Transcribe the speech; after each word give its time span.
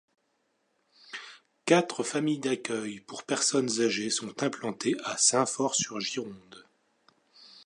Quatre 1.65 2.01
familles 2.03 2.39
d'accueil 2.39 3.01
pour 3.01 3.21
personnes 3.21 3.81
âgées 3.81 4.09
sont 4.09 4.41
implantées 4.41 4.95
à 5.03 5.15
Saint-Fort-sur-Gironde. 5.15 6.65